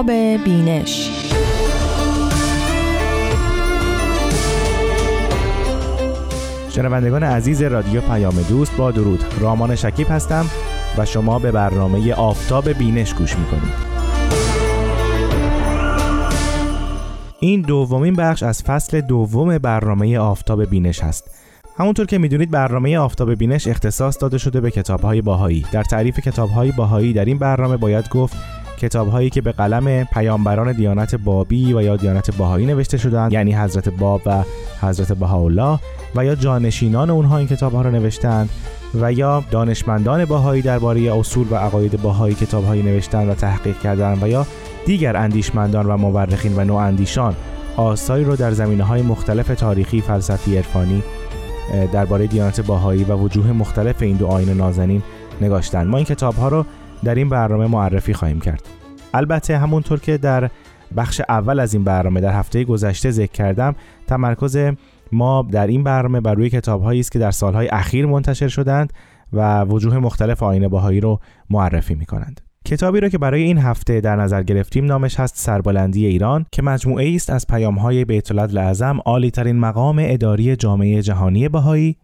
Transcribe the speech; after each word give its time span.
آفتاب 0.00 0.16
بینش. 0.44 1.10
شنوندگان 6.70 7.22
عزیز 7.22 7.62
رادیو 7.62 8.00
پیام 8.00 8.34
دوست 8.48 8.76
با 8.76 8.90
درود. 8.90 9.24
رامان 9.40 9.76
شکیب 9.76 10.06
هستم 10.10 10.46
و 10.98 11.04
شما 11.04 11.38
به 11.38 11.52
برنامه 11.52 12.12
آفتاب 12.12 12.68
بینش 12.68 13.14
گوش 13.14 13.36
می‌کنید. 13.38 13.90
این 17.40 17.60
دومین 17.60 18.16
بخش 18.16 18.42
از 18.42 18.62
فصل 18.62 19.00
دوم 19.00 19.58
برنامه 19.58 20.18
آفتاب 20.18 20.64
بینش 20.64 21.02
هست. 21.02 21.30
همونطور 21.78 22.06
که 22.06 22.18
می‌دونید 22.18 22.50
برنامه 22.50 22.98
آفتاب 22.98 23.34
بینش 23.34 23.66
اختصاص 23.68 24.18
داده 24.20 24.38
شده 24.38 24.60
به 24.60 24.70
کتابهای 24.70 25.22
باهایی. 25.22 25.66
در 25.72 25.82
تعریف 25.82 26.20
کتابهای 26.20 26.72
باهایی 26.72 27.12
در 27.12 27.24
این 27.24 27.38
برنامه 27.38 27.76
باید 27.76 28.08
گفت 28.08 28.36
کتابهایی 28.80 29.30
که 29.30 29.40
به 29.40 29.52
قلم 29.52 30.04
پیامبران 30.04 30.72
دیانت 30.72 31.14
بابی 31.14 31.72
و 31.72 31.82
یا 31.82 31.96
دیانت 31.96 32.36
باهایی 32.36 32.66
نوشته 32.66 32.98
شدند 32.98 33.32
یعنی 33.32 33.54
حضرت 33.54 33.88
باب 33.88 34.22
و 34.26 34.44
حضرت 34.80 35.12
بهاءالله 35.12 35.78
و 36.14 36.24
یا 36.24 36.34
جانشینان 36.34 37.10
اونها 37.10 37.38
این 37.38 37.46
کتابها 37.46 37.82
را 37.82 37.90
نوشتند 37.90 38.50
و 38.94 39.12
یا 39.12 39.44
دانشمندان 39.50 40.24
باهایی 40.24 40.62
درباره 40.62 41.18
اصول 41.18 41.46
و 41.50 41.54
عقاید 41.54 42.02
باهایی 42.02 42.34
کتابهایی 42.34 42.82
نوشتند 42.82 43.28
و 43.28 43.34
تحقیق 43.34 43.80
کردند 43.80 44.22
و 44.22 44.28
یا 44.28 44.46
دیگر 44.86 45.16
اندیشمندان 45.16 45.86
و 45.86 45.96
مورخین 45.96 46.56
و 46.56 46.64
نواندیشان 46.64 47.34
آثاری 47.76 48.24
رو 48.24 48.36
در 48.36 48.52
زمینه 48.52 48.84
های 48.84 49.02
مختلف 49.02 49.46
تاریخی، 49.46 50.00
فلسفی، 50.00 50.56
عرفانی 50.56 51.02
درباره 51.92 52.26
دیانت 52.26 52.60
باهایی 52.60 53.04
و 53.04 53.16
وجوه 53.16 53.52
مختلف 53.52 54.02
این 54.02 54.16
دو 54.16 54.26
آین 54.26 54.48
نازنین 54.48 55.02
نگاشتند. 55.40 55.86
ما 55.86 55.96
این 55.96 56.06
کتاب 56.06 56.34
ها 56.34 56.48
رو 56.48 56.64
در 57.04 57.14
این 57.14 57.28
برنامه 57.28 57.66
معرفی 57.66 58.14
خواهیم 58.14 58.40
کرد. 58.40 58.62
البته 59.14 59.58
همونطور 59.58 60.00
که 60.00 60.18
در 60.18 60.50
بخش 60.96 61.20
اول 61.28 61.60
از 61.60 61.74
این 61.74 61.84
برنامه 61.84 62.20
در 62.20 62.32
هفته 62.32 62.64
گذشته 62.64 63.10
ذکر 63.10 63.32
کردم 63.32 63.74
تمرکز 64.06 64.58
ما 65.12 65.48
در 65.52 65.66
این 65.66 65.84
برنامه 65.84 66.20
بر 66.20 66.34
روی 66.34 66.50
کتاب 66.50 66.86
است 66.86 67.12
که 67.12 67.18
در 67.18 67.30
سالهای 67.30 67.68
اخیر 67.68 68.06
منتشر 68.06 68.48
شدند 68.48 68.92
و 69.32 69.64
وجوه 69.64 69.98
مختلف 69.98 70.42
آین 70.42 70.68
باهایی 70.68 71.00
رو 71.00 71.20
معرفی 71.50 71.94
می 71.94 72.06
کنند. 72.06 72.40
کتابی 72.64 73.00
را 73.00 73.08
که 73.08 73.18
برای 73.18 73.42
این 73.42 73.58
هفته 73.58 74.00
در 74.00 74.16
نظر 74.16 74.42
گرفتیم 74.42 74.84
نامش 74.84 75.20
هست 75.20 75.36
سربلندی 75.36 76.06
ایران 76.06 76.46
که 76.52 76.62
مجموعه 76.62 77.14
است 77.14 77.30
از 77.30 77.46
پیامهای 77.46 78.04
بیت 78.04 78.56
اعظم 78.56 78.98
عالی 79.06 79.32
مقام 79.52 79.98
اداری 80.02 80.56
جامعه 80.56 81.02
جهانی 81.02 81.48
بهایی 81.48 81.96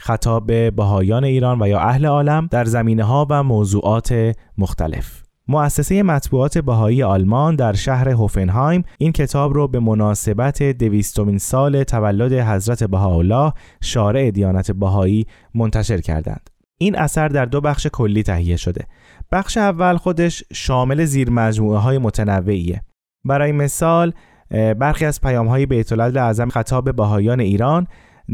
خطاب 0.00 0.46
به 0.46 0.70
بهایان 0.70 1.24
ایران 1.24 1.62
و 1.62 1.68
یا 1.68 1.80
اهل 1.80 2.06
عالم 2.06 2.48
در 2.50 2.64
زمینه 2.64 3.04
ها 3.04 3.26
و 3.30 3.42
موضوعات 3.42 4.34
مختلف 4.58 5.22
مؤسسه 5.48 6.02
مطبوعات 6.02 6.58
بهایی 6.58 7.02
آلمان 7.02 7.56
در 7.56 7.72
شهر 7.72 8.08
هوفنهایم 8.08 8.84
این 8.98 9.12
کتاب 9.12 9.56
را 9.56 9.66
به 9.66 9.80
مناسبت 9.80 10.62
دویستمین 10.62 11.38
سال 11.38 11.82
تولد 11.84 12.32
حضرت 12.32 12.84
بهاءالله 12.84 13.52
شارع 13.80 14.30
دیانت 14.30 14.70
بهایی 14.70 15.26
منتشر 15.54 16.00
کردند. 16.00 16.50
این 16.78 16.98
اثر 16.98 17.28
در 17.28 17.44
دو 17.44 17.60
بخش 17.60 17.86
کلی 17.92 18.22
تهیه 18.22 18.56
شده. 18.56 18.84
بخش 19.32 19.56
اول 19.56 19.96
خودش 19.96 20.44
شامل 20.52 21.04
زیر 21.04 21.30
مجموعه 21.30 21.78
های 21.78 21.98
متنوعیه. 21.98 22.82
برای 23.24 23.52
مثال 23.52 24.12
برخی 24.50 25.04
از 25.04 25.20
پیام 25.20 25.46
های 25.48 25.66
بیت 25.66 25.92
اعظم 25.92 26.48
خطاب 26.48 26.96
بهایان 26.96 27.40
ایران 27.40 27.86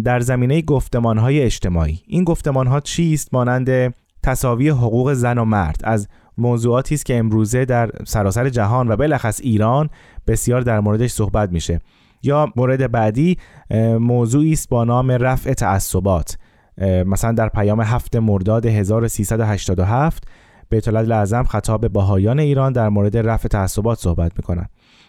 در 0.02 0.20
زمینه 0.20 0.62
گفتمان 0.62 1.18
های 1.18 1.42
اجتماعی. 1.42 2.00
این 2.06 2.24
گفتمان 2.24 2.66
ها 2.66 2.80
چیست؟ 2.80 3.34
مانند 3.34 3.94
تصاوی 4.22 4.68
حقوق 4.68 5.12
زن 5.12 5.38
و 5.38 5.44
مرد. 5.44 5.80
از 5.84 6.08
موضوعاتی 6.38 6.94
است 6.94 7.06
که 7.06 7.18
امروزه 7.18 7.64
در 7.64 7.90
سراسر 8.06 8.48
جهان 8.48 8.88
و 8.88 8.96
بلخص 8.96 9.40
ایران 9.40 9.90
بسیار 10.26 10.60
در 10.60 10.80
موردش 10.80 11.10
صحبت 11.10 11.52
میشه. 11.52 11.80
یا 12.22 12.52
مورد 12.56 12.90
بعدی 12.90 13.38
موضوعی 14.00 14.52
است 14.52 14.68
با 14.68 14.84
نام 14.84 15.10
رفع 15.10 15.52
تعصبات. 15.52 16.38
مثلا 17.06 17.32
در 17.32 17.48
پیام 17.48 17.80
هفت 17.80 18.16
مرداد 18.16 18.66
1387 18.66 20.28
بیت 20.68 20.88
اعظم 20.88 21.42
خطاب 21.42 21.92
بهایان 21.92 22.38
ایران 22.38 22.72
در 22.72 22.88
مورد 22.88 23.16
رفع 23.16 23.48
تعصبات 23.48 23.98
صحبت 23.98 24.32
می‌کنن 24.36 24.66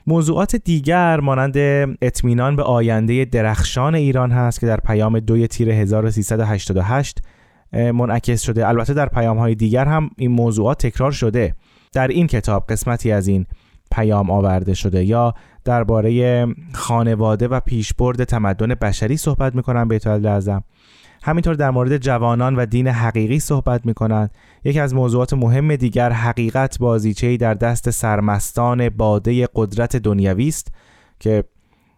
موضوعات 0.08 0.56
دیگر 0.56 1.20
مانند 1.20 1.58
اطمینان 2.02 2.56
به 2.56 2.64
آینده 2.64 3.26
درخشان 3.26 3.96
ایران 3.96 4.32
هست 4.32 4.60
که 4.60 4.68
در 4.68 4.78
پیام 4.78 5.20
دوی 5.20 5.48
تیر 5.48 5.70
1388 5.70 7.22
منعکس 7.74 8.42
شده. 8.42 8.68
البته 8.68 8.94
در 8.94 9.06
پیام 9.10 9.38
های 9.38 9.56
دیگر 9.56 9.86
هم 9.86 10.10
این 10.18 10.32
موضوعات 10.32 10.88
تکرار 10.88 11.12
شده. 11.12 11.56
در 11.94 12.08
این 12.08 12.28
کتاب 12.28 12.66
قسمتی 12.70 13.12
از 13.12 13.28
این 13.28 13.46
پیام 13.92 14.30
آورده 14.30 14.74
شده. 14.74 15.06
یا 15.06 15.34
درباره 15.64 16.46
خانواده 16.74 17.48
و 17.48 17.60
پیشبرد 17.60 18.24
تمدن 18.24 18.68
بشری 18.68 19.18
صحبت 19.18 19.56
می‌کنن 19.56 19.88
بیت 19.88 20.08
اعظم 20.08 20.64
همینطور 21.26 21.54
در 21.54 21.72
مورد 21.72 21.98
جوانان 21.98 22.56
و 22.56 22.66
دین 22.66 22.88
حقیقی 22.88 23.40
صحبت 23.40 23.86
می‌کنند. 23.86 24.32
یکی 24.64 24.80
از 24.80 24.94
موضوعات 24.94 25.34
مهم 25.34 25.76
دیگر 25.76 26.12
حقیقت 26.12 26.80
بازیچه‌ای 26.80 27.38
در 27.38 27.54
دست 27.54 27.90
سرمستان 27.90 28.90
باده 28.90 29.48
قدرت 29.56 29.96
دنیوی 29.96 30.48
است 30.48 30.68
که 31.20 31.44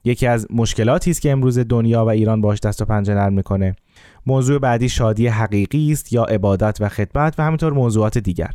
یکی 0.04 0.28
از 0.28 0.48
مشکلاتی 0.50 1.12
است 1.12 1.22
که 1.22 1.32
امروز 1.32 1.60
دنیا 1.60 2.06
و 2.06 2.10
ایران 2.10 2.42
باش 2.42 2.60
دست 2.60 2.82
و 2.82 2.86
پنجه 2.86 3.14
نرم 3.14 3.34
می‌کنه. 3.34 3.76
موضوع 4.26 4.60
بعدی 4.60 4.90
شادی 4.90 5.28
حقیقی 5.28 5.92
است 5.92 6.14
یا 6.14 6.24
عبادت 6.24 6.78
و 6.80 6.90
خدمت 6.90 7.40
و 7.40 7.44
همینطور 7.44 7.74
موضوعات 7.74 8.18
دیگر. 8.18 8.52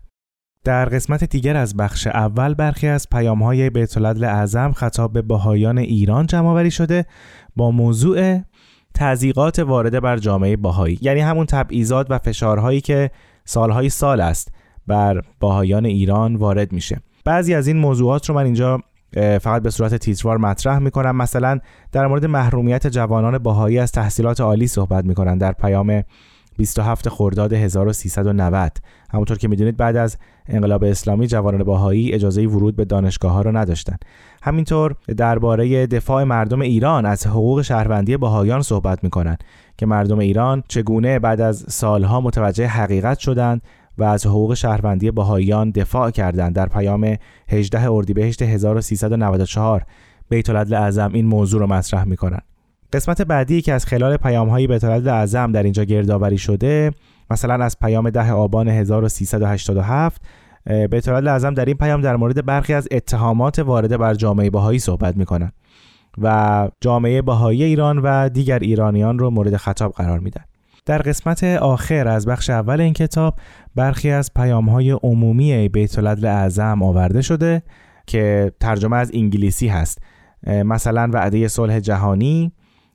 در 0.65 0.84
قسمت 0.84 1.25
دیگر 1.25 1.56
از 1.56 1.77
بخش 1.77 2.06
اول 2.06 2.55
برخی 2.55 2.88
از 2.88 3.09
پیام 3.11 3.43
های 3.43 3.71
بیت 3.71 3.97
اعظم 3.99 4.72
خطاب 4.72 5.12
به 5.12 5.22
بهایان 5.22 5.78
ایران 5.78 6.27
جمع 6.27 6.69
شده 6.69 7.06
با 7.56 7.71
موضوع 7.71 8.41
تضییقات 8.94 9.58
وارده 9.58 10.00
بر 10.00 10.16
جامعه 10.16 10.56
باهایی 10.56 10.98
یعنی 11.00 11.20
همون 11.20 11.47
تبعیضات 11.47 12.06
و 12.10 12.19
فشارهایی 12.19 12.80
که 12.80 13.10
سالهای 13.44 13.88
سال 13.88 14.20
است 14.20 14.53
بر 14.86 15.22
باهایان 15.41 15.84
ایران 15.84 16.36
وارد 16.36 16.72
میشه. 16.72 17.00
بعضی 17.25 17.54
از 17.54 17.66
این 17.66 17.76
موضوعات 17.76 18.28
رو 18.28 18.34
من 18.34 18.44
اینجا 18.44 18.81
فقط 19.14 19.62
به 19.62 19.70
صورت 19.70 19.94
تیتروار 19.94 20.36
مطرح 20.36 20.78
می‌کنم. 20.78 21.16
مثلا 21.16 21.58
در 21.92 22.06
مورد 22.06 22.26
محرومیت 22.26 22.86
جوانان 22.86 23.38
باهایی 23.38 23.78
از 23.78 23.92
تحصیلات 23.92 24.41
عالی 24.41 24.66
صحبت 24.66 25.04
می‌کنن. 25.04 25.38
در 25.38 25.52
پیام 25.52 26.02
27 26.56 27.08
خرداد 27.08 27.52
1390 27.52 28.72
همونطور 29.10 29.38
که 29.38 29.48
می‌دونید 29.48 29.76
بعد 29.76 29.96
از 29.96 30.16
انقلاب 30.48 30.84
اسلامی 30.84 31.26
جوانان 31.26 31.62
باهایی 31.64 32.12
اجازه 32.12 32.46
ورود 32.46 32.76
به 32.76 32.84
دانشگاه 32.84 33.32
ها 33.32 33.42
رو 33.42 33.56
نداشتن 33.56 33.96
همینطور 34.42 34.94
درباره 35.16 35.86
دفاع 35.86 36.24
مردم 36.24 36.60
ایران 36.60 37.06
از 37.06 37.26
حقوق 37.26 37.62
شهروندی 37.62 38.16
باهایان 38.16 38.62
صحبت 38.62 39.04
می‌کنن 39.04 39.36
که 39.78 39.86
مردم 39.86 40.18
ایران 40.18 40.62
چگونه 40.68 41.18
بعد 41.18 41.40
از 41.40 41.64
سالها 41.68 42.20
متوجه 42.20 42.66
حقیقت 42.66 43.19
شدند 43.19 43.62
و 43.98 44.04
از 44.04 44.26
حقوق 44.26 44.54
شهروندی 44.54 45.10
بهاییان 45.10 45.70
دفاع 45.70 46.10
کردند. 46.10 46.54
در 46.54 46.66
پیام 46.66 47.16
18 47.48 47.90
اردیبهشت 47.90 48.42
1394 48.42 49.84
بیت 50.28 50.50
اعظم 50.50 51.10
این 51.12 51.26
موضوع 51.26 51.60
رو 51.60 51.66
مطرح 51.66 52.04
می‌کنند. 52.04 52.51
قسمت 52.92 53.22
بعدی 53.22 53.62
که 53.62 53.72
از 53.72 53.86
خلال 53.86 54.16
پیام 54.16 54.48
های 54.48 54.69
اعظم 55.08 55.53
در 55.53 55.62
اینجا 55.62 55.84
گردآوری 55.84 56.38
شده 56.38 56.91
مثلا 57.30 57.64
از 57.64 57.78
پیام 57.78 58.10
10 58.10 58.32
آبان 58.32 58.69
1387 58.69 60.22
بیت 60.90 61.08
اعظم 61.08 61.55
در 61.55 61.64
این 61.64 61.76
پیام 61.76 62.00
در 62.00 62.17
مورد 62.17 62.46
برخی 62.46 62.75
از 62.75 62.88
اتهامات 62.90 63.58
وارده 63.58 63.96
بر 63.96 64.14
جامعه 64.14 64.50
بهایی 64.50 64.78
صحبت 64.78 65.17
می‌کنند 65.17 65.52
و 66.19 66.69
جامعه 66.81 67.22
بهایی 67.22 67.62
ایران 67.62 67.99
و 67.99 68.28
دیگر 68.28 68.58
ایرانیان 68.58 69.19
رو 69.19 69.31
مورد 69.31 69.56
خطاب 69.56 69.93
قرار 69.93 70.19
میدن. 70.19 70.44
در 70.87 70.99
قسمت 70.99 71.44
آخر 71.44 72.08
از 72.08 72.26
بخش 72.26 72.50
اول 72.50 72.81
این 72.81 72.93
کتاب 72.93 73.34
برخی 73.75 74.11
از 74.11 74.34
پیام 74.34 74.69
های 74.69 74.90
عمومی 74.90 75.69
بیت 75.69 75.99
اعظم 76.25 76.82
آورده 76.82 77.22
شده 77.22 77.62
که 78.06 78.52
ترجمه 78.61 78.96
از 78.96 79.11
انگلیسی 79.14 79.69
هست. 79.69 79.99
مثلا 80.46 81.11
وعده 81.12 81.49
صلح 81.49 81.81
جهانی 81.81 82.52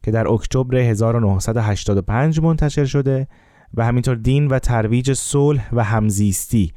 که 0.08 0.12
در 0.12 0.28
اکتبر 0.28 0.78
1985 0.78 2.40
منتشر 2.40 2.86
شده 2.86 3.28
و 3.74 3.86
همینطور 3.86 4.16
دین 4.16 4.48
و 4.48 4.60
ترویج 4.60 5.14
صلح 5.14 5.70
و 5.74 5.84
همزیستی 5.84 6.74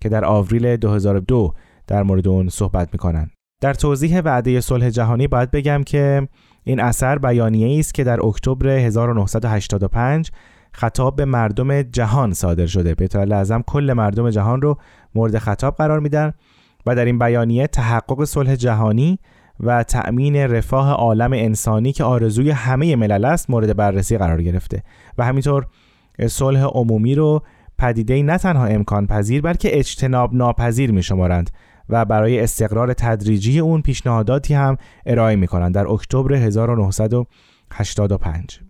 که 0.00 0.08
در 0.08 0.24
آوریل 0.24 0.76
2002 0.76 1.52
در 1.86 2.02
مورد 2.02 2.28
اون 2.28 2.48
صحبت 2.48 2.88
می‌کنن. 2.92 3.30
در 3.60 3.74
توضیح 3.74 4.20
وعده 4.20 4.60
صلح 4.60 4.90
جهانی 4.90 5.28
باید 5.28 5.50
بگم 5.50 5.82
که 5.82 6.28
این 6.64 6.80
اثر 6.80 7.18
بیانیه 7.18 7.78
است 7.78 7.94
که 7.94 8.04
در 8.04 8.26
اکتبر 8.26 8.68
1985 8.68 10.30
خطاب 10.72 11.16
به 11.16 11.24
مردم 11.24 11.82
جهان 11.82 12.32
صادر 12.32 12.66
شده. 12.66 12.94
به 12.94 13.24
لازم 13.24 13.62
کل 13.66 13.92
مردم 13.92 14.30
جهان 14.30 14.62
رو 14.62 14.78
مورد 15.14 15.38
خطاب 15.38 15.74
قرار 15.74 16.00
میدن 16.00 16.32
و 16.86 16.94
در 16.94 17.04
این 17.04 17.18
بیانیه 17.18 17.66
تحقق 17.66 18.24
صلح 18.24 18.54
جهانی 18.54 19.18
و 19.60 19.82
تأمین 19.82 20.36
رفاه 20.36 20.90
عالم 20.90 21.32
انسانی 21.32 21.92
که 21.92 22.04
آرزوی 22.04 22.50
همه 22.50 22.96
ملل 22.96 23.24
است 23.24 23.50
مورد 23.50 23.76
بررسی 23.76 24.18
قرار 24.18 24.42
گرفته. 24.42 24.82
و 25.18 25.24
همینطور 25.24 25.66
صلح 26.26 26.64
عمومی 26.64 27.14
رو 27.14 27.42
پدیده 27.78 28.22
نه 28.22 28.38
تنها 28.38 28.66
امکان 28.66 29.06
پذیر 29.06 29.42
بلکه 29.42 29.78
اجتناب 29.78 30.34
ناپذیر 30.34 30.92
می 30.92 31.02
شمارند 31.02 31.50
و 31.88 32.04
برای 32.04 32.40
استقرار 32.40 32.92
تدریجی 32.92 33.58
اون 33.58 33.82
پیشنهاداتی 33.82 34.54
هم 34.54 34.76
ارائه 35.06 35.36
می‌کنن 35.36 35.72
در 35.72 35.88
اکتبر 35.88 36.34
1985 36.34 38.60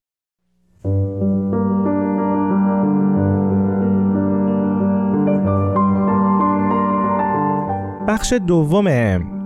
بخش 8.09 8.33
دوم 8.33 8.87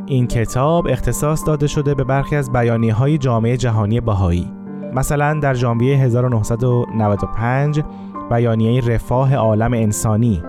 این 0.08 0.26
کتاب 0.26 0.86
اختصاص 0.86 1.46
داده 1.46 1.66
شده 1.66 1.94
به 1.94 2.04
برخی 2.04 2.36
از 2.36 2.52
بیانیه 2.52 2.94
های 2.94 3.18
جامعه 3.18 3.56
جهانی 3.56 4.00
بهایی. 4.00 4.52
مثلا 4.94 5.40
در 5.40 5.54
ژانویه 5.54 5.98
1995 5.98 7.82
بیانیه 8.30 8.80
رفاه 8.86 9.34
عالم 9.34 9.72
انسانی 9.72 10.42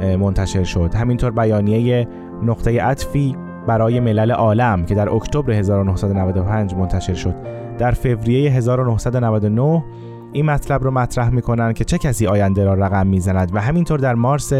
منتشر 0.00 0.64
شد. 0.64 0.94
همینطور 0.94 1.30
بیانیه 1.30 2.08
نقطه 2.42 2.82
عطفی 2.82 3.36
برای 3.66 4.00
ملل 4.00 4.30
عالم 4.30 4.84
که 4.84 4.94
در 4.94 5.10
اکتبر 5.10 5.52
1995 5.52 6.74
منتشر 6.74 7.14
شد. 7.14 7.34
در 7.78 7.90
فوریه 7.90 8.50
1999 8.50 9.84
این 10.32 10.46
مطلب 10.46 10.84
رو 10.84 10.90
مطرح 10.90 11.30
می‌کنن 11.30 11.72
که 11.72 11.84
چه 11.84 11.98
کسی 11.98 12.26
آینده 12.26 12.64
را 12.64 12.74
رقم 12.74 13.06
می‌زند 13.06 13.50
و 13.54 13.60
همینطور 13.60 13.98
در 13.98 14.14
مارس 14.14 14.52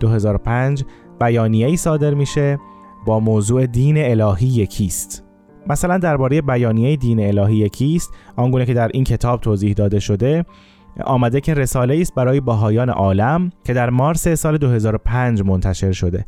2005 0.00 0.84
بیانیه 1.20 1.66
ای 1.66 1.76
صادر 1.76 2.14
میشه 2.14 2.58
با 3.06 3.20
موضوع 3.20 3.66
دین 3.66 3.98
الهی 3.98 4.46
یکیست. 4.46 5.24
مثلا 5.66 5.98
درباره 5.98 6.42
بیانیه 6.42 6.96
دین 6.96 7.38
الهی 7.38 7.56
یکیست 7.56 8.10
آنگونه 8.36 8.66
که 8.66 8.74
در 8.74 8.90
این 8.94 9.04
کتاب 9.04 9.40
توضیح 9.40 9.72
داده 9.72 10.00
شده 10.00 10.44
آمده 11.04 11.40
که 11.40 11.54
رساله 11.54 11.98
است 12.00 12.14
برای 12.14 12.40
باهایان 12.40 12.90
عالم 12.90 13.50
که 13.64 13.74
در 13.74 13.90
مارس 13.90 14.28
سال 14.28 14.58
2005 14.58 15.42
منتشر 15.42 15.92
شده. 15.92 16.24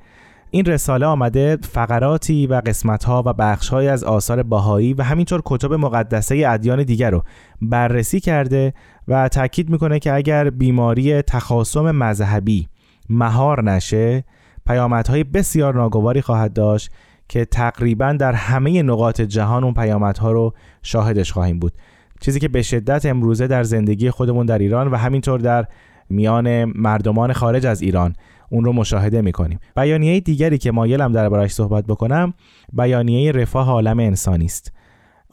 این 0.50 0.64
رساله 0.64 1.06
آمده 1.06 1.58
فقراتی 1.62 2.46
و 2.46 2.62
قسمتها 2.66 3.22
و 3.26 3.32
بخشهایی 3.32 3.88
از 3.88 4.04
آثار 4.04 4.42
باهایی 4.42 4.94
و 4.94 5.02
همینطور 5.02 5.42
کتب 5.44 5.72
مقدسه 5.72 6.44
ادیان 6.48 6.82
دیگر 6.82 7.10
رو 7.10 7.22
بررسی 7.62 8.20
کرده 8.20 8.74
و 9.08 9.28
تاکید 9.28 9.70
می‌کنه 9.70 9.98
که 9.98 10.12
اگر 10.12 10.50
بیماری 10.50 11.22
تخاصم 11.22 11.90
مذهبی 11.90 12.68
مهار 13.10 13.64
نشه 13.64 14.24
پیامدهای 14.66 15.24
بسیار 15.24 15.74
ناگواری 15.74 16.20
خواهد 16.20 16.52
داشت 16.52 16.90
که 17.28 17.44
تقریبا 17.44 18.12
در 18.12 18.32
همه 18.32 18.82
نقاط 18.82 19.20
جهان 19.20 19.64
اون 19.64 19.74
پیامدها 19.74 20.32
رو 20.32 20.54
شاهدش 20.82 21.32
خواهیم 21.32 21.58
بود. 21.58 21.72
چیزی 22.20 22.40
که 22.40 22.48
به 22.48 22.62
شدت 22.62 23.06
امروزه 23.06 23.46
در 23.46 23.62
زندگی 23.62 24.10
خودمون 24.10 24.46
در 24.46 24.58
ایران 24.58 24.88
و 24.90 24.96
همینطور 24.96 25.40
در 25.40 25.66
میان 26.10 26.64
مردمان 26.64 27.32
خارج 27.32 27.66
از 27.66 27.82
ایران 27.82 28.16
اون 28.50 28.64
رو 28.64 28.72
مشاهده 28.72 29.20
می‌کنیم. 29.20 29.58
بیانیه 29.76 30.20
دیگری 30.20 30.58
که 30.58 30.72
مایلم 30.72 31.12
دربارش 31.12 31.52
صحبت 31.52 31.86
بکنم 31.86 32.34
بیانیه 32.72 33.32
رفاه 33.32 33.68
عالم 33.68 33.98
انسانی 33.98 34.44
است. 34.44 34.72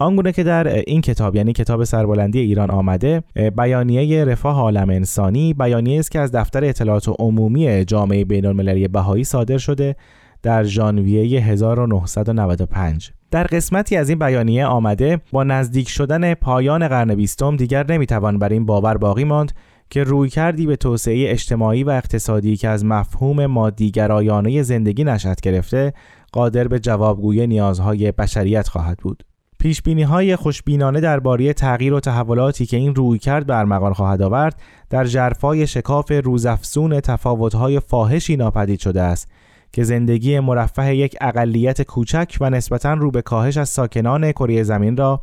آنگونه 0.02 0.32
که 0.32 0.44
در 0.44 0.68
این 0.68 1.02
کتاب 1.02 1.36
یعنی 1.36 1.54
کتاب 1.54 1.84
سربلندی 1.84 2.40
ایران 2.40 2.72
آمده 2.72 3.24
بیانیه 3.58 4.26
رفاه 4.26 4.60
عالم 4.60 4.90
انسانی 4.90 5.54
بیانیه 5.54 6.00
است 6.00 6.12
که 6.12 6.20
از 6.20 6.32
دفتر 6.32 6.64
اطلاعات 6.64 7.10
عمومی 7.20 7.86
جامعه 7.86 8.26
بین 8.26 8.46
المللی 8.46 8.88
بهایی 8.88 9.24
صادر 9.24 9.58
شده 9.58 9.96
در 10.44 10.64
ژانویه 10.64 11.42
1995 11.42 13.12
در 13.32 13.44
قسمتی 13.44 13.98
از 13.98 14.10
این 14.10 14.20
بیانیه 14.20 14.66
آمده 14.66 15.22
با 15.32 15.44
نزدیک 15.44 15.90
شدن 15.90 16.34
پایان 16.34 16.88
قرن 16.88 17.16
بیستم 17.16 17.56
دیگر 17.56 17.92
نمی‌توان 17.92 18.40
بر 18.40 18.50
این 18.50 18.66
باور 18.66 18.98
باقی 18.98 19.24
ماند 19.24 19.52
که 19.90 20.04
روی 20.04 20.30
کردی 20.30 20.66
به 20.66 20.76
توسعه 20.76 21.32
اجتماعی 21.32 21.84
و 21.84 21.90
اقتصادی 21.90 22.58
که 22.58 22.70
از 22.70 22.86
مفهوم 22.86 23.46
مادیگرایانه 23.46 24.64
زندگی 24.64 25.04
نشد 25.04 25.42
گرفته 25.42 25.94
قادر 26.32 26.68
به 26.68 26.80
جوابگوی 26.80 27.48
نیازهای 27.48 28.12
بشریت 28.12 28.68
خواهد 28.68 28.98
بود. 28.98 29.24
پیش 29.60 29.82
بینی 29.82 30.04
های 30.04 30.36
خوشبینانه 30.36 31.00
درباره 31.00 31.54
تغییر 31.54 31.94
و 31.94 32.00
تحولاتی 32.00 32.66
که 32.66 32.78
این 32.78 32.96
روی 32.96 33.20
کرد 33.20 33.46
به 33.46 33.58
ارمغان 33.58 33.94
خواهد 33.94 34.22
آورد 34.22 34.62
در 34.90 35.06
جرفای 35.06 35.68
شکاف 35.68 36.12
روزافزون 36.24 37.00
تفاوت‌های 37.00 37.80
فاحشی 37.80 38.38
ناپدید 38.38 38.80
شده 38.80 39.02
است 39.02 39.28
که 39.72 39.84
زندگی 39.84 40.40
مرفه 40.40 40.96
یک 40.96 41.16
اقلیت 41.22 41.82
کوچک 41.82 42.38
و 42.42 42.50
نسبتا 42.50 42.94
رو 42.94 43.12
به 43.12 43.22
کاهش 43.22 43.58
از 43.58 43.70
ساکنان 43.70 44.32
کره 44.32 44.64
زمین 44.64 44.98
را 44.98 45.22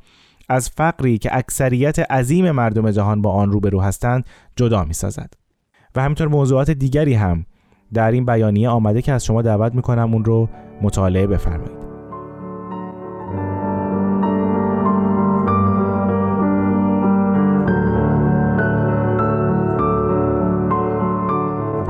از 0.49 0.71
فقری 0.71 1.19
که 1.19 1.37
اکثریت 1.37 1.99
عظیم 1.99 2.51
مردم 2.51 2.91
جهان 2.91 3.23
با 3.23 3.33
آن 3.33 3.53
روبرو 3.53 3.81
هستند 3.81 4.25
جدا 4.57 4.85
می 4.85 4.95
سازد 4.95 5.35
و 5.95 6.03
همینطور 6.03 6.29
موضوعات 6.29 6.71
دیگری 6.71 7.15
هم 7.15 7.47
در 7.95 8.11
این 8.11 8.25
بیانیه 8.25 8.69
آمده 8.69 9.03
که 9.03 9.13
از 9.13 9.25
شما 9.25 9.43
دعوت 9.43 9.75
می 9.75 9.83
کنم 9.83 10.15
اون 10.15 10.25
رو 10.25 10.49
مطالعه 10.83 11.27
بفرمایید. 11.27 11.86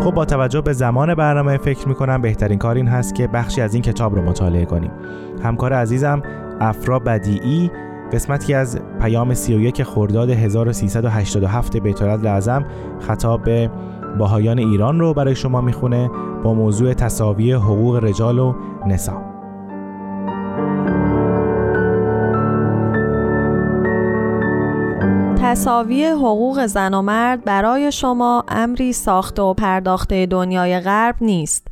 خب 0.07 0.15
با 0.15 0.25
توجه 0.25 0.61
به 0.61 0.73
زمان 0.73 1.15
برنامه 1.15 1.57
فکر 1.57 1.89
می‌کنم 1.89 2.23
بهترین 2.23 2.59
کار 2.59 2.77
این 2.77 2.89
هست 2.89 3.15
که 3.15 3.27
بخشی 3.27 3.61
از 3.61 3.75
این 3.75 3.83
کتاب 3.83 4.15
رو 4.15 4.23
مطالعه 4.23 4.65
کنیم. 4.65 4.91
همکار 5.43 5.73
عزیزم 5.73 6.23
افرا 6.61 6.99
بدیعی 6.99 7.71
قسمتی 8.13 8.55
از 8.55 8.79
پیام 9.01 9.35
31 9.35 9.83
خرداد 9.83 10.31
1387 10.31 11.77
بیت 11.77 12.03
لازم 12.03 12.65
خطاب 13.01 13.43
به 13.43 13.71
باهایان 14.19 14.59
ایران 14.59 15.01
رو 15.01 15.15
برای 15.15 15.35
شما 15.35 15.61
می‌خونه 15.61 16.11
با 16.43 16.55
موضوع 16.55 16.95
تصاوی 16.95 17.53
حقوق 17.53 18.05
رجال 18.05 18.39
و 18.39 18.55
نسا. 18.87 19.36
تصاوی 25.51 26.05
حقوق 26.07 26.67
زن 26.67 26.95
و 26.95 27.03
مرد 27.03 27.45
برای 27.45 27.93
شما 27.93 28.45
امری 28.49 28.93
ساخته 28.93 29.43
و 29.43 29.55
پرداخته 29.55 30.27
دنیای 30.27 30.81
غرب 30.81 31.15
نیست 31.21 31.67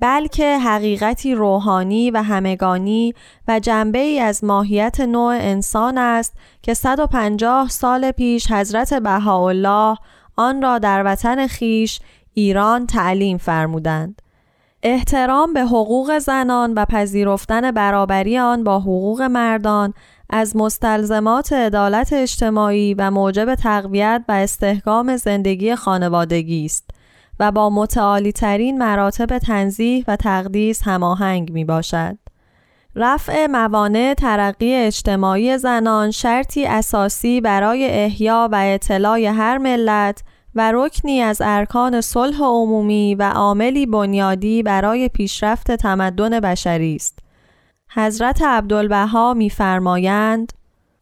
بلکه 0.00 0.58
حقیقتی 0.58 1.34
روحانی 1.34 2.10
و 2.10 2.22
همگانی 2.22 3.14
و 3.48 3.60
جنبه 3.60 3.98
ای 3.98 4.20
از 4.20 4.44
ماهیت 4.44 5.00
نوع 5.00 5.34
انسان 5.40 5.98
است 5.98 6.34
که 6.62 6.74
150 6.74 7.68
سال 7.68 8.10
پیش 8.10 8.50
حضرت 8.50 8.94
بهاءالله 8.94 9.96
آن 10.36 10.62
را 10.62 10.78
در 10.78 11.02
وطن 11.06 11.46
خیش 11.46 12.00
ایران 12.34 12.86
تعلیم 12.86 13.38
فرمودند. 13.38 14.22
احترام 14.82 15.52
به 15.52 15.60
حقوق 15.60 16.18
زنان 16.18 16.74
و 16.74 16.84
پذیرفتن 16.84 17.70
برابری 17.70 18.38
آن 18.38 18.64
با 18.64 18.80
حقوق 18.80 19.22
مردان 19.22 19.94
از 20.32 20.56
مستلزمات 20.56 21.52
عدالت 21.52 22.12
اجتماعی 22.12 22.94
و 22.94 23.10
موجب 23.10 23.54
تقویت 23.54 24.24
و 24.28 24.32
استحکام 24.32 25.16
زندگی 25.16 25.74
خانوادگی 25.74 26.64
است 26.64 26.90
و 27.40 27.52
با 27.52 27.70
متعالی 27.70 28.32
ترین 28.32 28.78
مراتب 28.78 29.38
تنظیح 29.38 30.04
و 30.08 30.16
تقدیس 30.16 30.82
هماهنگ 30.82 31.52
می 31.52 31.64
باشد. 31.64 32.18
رفع 32.96 33.46
موانع 33.46 34.14
ترقی 34.14 34.74
اجتماعی 34.74 35.58
زنان 35.58 36.10
شرطی 36.10 36.66
اساسی 36.66 37.40
برای 37.40 37.88
احیا 37.90 38.48
و 38.52 38.60
اطلاع 38.64 39.20
هر 39.20 39.58
ملت 39.58 40.22
و 40.54 40.72
رکنی 40.74 41.20
از 41.20 41.42
ارکان 41.44 42.00
صلح 42.00 42.42
عمومی 42.42 43.14
و 43.14 43.30
عاملی 43.30 43.86
بنیادی 43.86 44.62
برای 44.62 45.08
پیشرفت 45.08 45.70
تمدن 45.70 46.40
بشری 46.40 46.96
است. 46.96 47.18
حضرت 47.94 48.42
عبدالبها 48.42 49.34
می‌فرمایند 49.34 50.52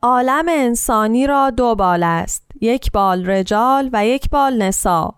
عالم 0.02 0.44
انسانی 0.48 1.26
را 1.26 1.50
دو 1.50 1.74
بال 1.74 2.02
است 2.02 2.42
یک 2.60 2.92
بال 2.92 3.30
رجال 3.30 3.90
و 3.92 4.06
یک 4.06 4.30
بال 4.30 4.62
نسا. 4.62 5.14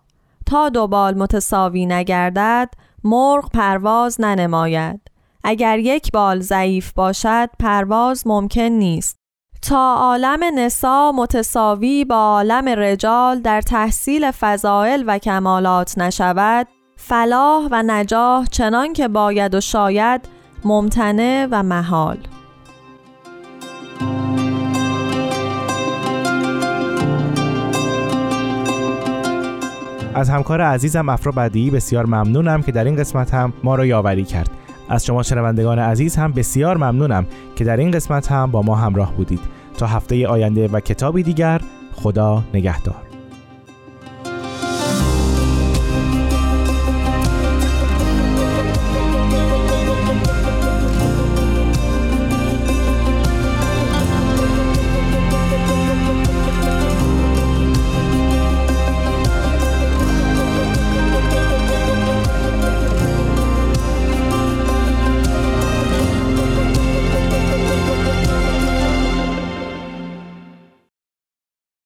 تا 0.46 0.68
دو 0.68 0.86
بال 0.86 1.14
متساوی 1.14 1.86
نگردد 1.86 2.68
مرغ 3.04 3.50
پرواز 3.50 4.20
ننماید. 4.20 5.00
اگر 5.44 5.78
یک 5.78 6.12
بال 6.12 6.40
ضعیف 6.40 6.92
باشد 6.92 7.50
پرواز 7.58 8.26
ممکن 8.26 8.60
نیست. 8.60 9.16
تا 9.62 9.94
عالم 9.94 10.40
نسا 10.54 11.12
متساوی 11.12 12.04
با 12.04 12.16
عالم 12.16 12.68
رجال 12.68 13.40
در 13.40 13.60
تحصیل 13.60 14.30
فضائل 14.30 15.04
و 15.06 15.18
کمالات 15.18 15.98
نشود 15.98 16.66
فلاح 16.96 17.68
و 17.70 17.82
نجاح 17.82 18.46
چنان 18.46 18.92
که 18.92 19.08
باید 19.08 19.54
و 19.54 19.60
شاید 19.60 20.39
ممتنع 20.64 21.48
و 21.50 21.62
محال. 21.62 22.18
از 30.14 30.30
همکار 30.30 30.60
عزیزم 30.60 31.08
افرا 31.08 31.32
بدی 31.32 31.70
بسیار 31.70 32.06
ممنونم 32.06 32.62
که 32.62 32.72
در 32.72 32.84
این 32.84 32.96
قسمت 32.96 33.34
هم 33.34 33.52
ما 33.64 33.74
را 33.74 33.86
یاوری 33.86 34.24
کرد. 34.24 34.50
از 34.88 35.06
شما 35.06 35.22
شنوندگان 35.22 35.78
عزیز 35.78 36.16
هم 36.16 36.32
بسیار 36.32 36.76
ممنونم 36.76 37.26
که 37.56 37.64
در 37.64 37.76
این 37.76 37.90
قسمت 37.90 38.32
هم 38.32 38.50
با 38.50 38.62
ما 38.62 38.74
همراه 38.74 39.12
بودید. 39.12 39.40
تا 39.78 39.86
هفته 39.86 40.28
آینده 40.28 40.68
و 40.68 40.80
کتابی 40.80 41.22
دیگر 41.22 41.60
خدا 41.94 42.42
نگهدار. 42.54 43.09